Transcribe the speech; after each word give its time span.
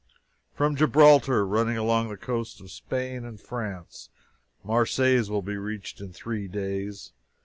From 0.55 0.75
Gibraltar, 0.75 1.45
running 1.45 1.77
along 1.77 2.09
the 2.09 2.17
coasts 2.17 2.59
of 2.59 2.71
Spain 2.71 3.23
and 3.23 3.39
France, 3.39 4.09
Marseilles 4.63 5.29
will 5.29 5.43
be 5.43 5.57
reached 5.57 6.01
in 6.01 6.11
three 6.11 6.47
days. 6.47 7.11